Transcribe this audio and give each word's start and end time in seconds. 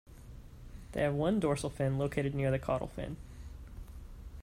They 0.93 1.03
have 1.03 1.13
one 1.13 1.39
dorsal 1.39 1.69
fin 1.69 1.99
located 1.99 2.33
near 2.33 2.49
the 2.49 2.57
caudal 2.57 2.87
fin. 2.87 3.17